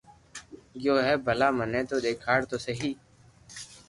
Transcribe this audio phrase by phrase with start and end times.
[0.81, 2.91] گيو ھي ڀلا مني تو ديکار تو سھي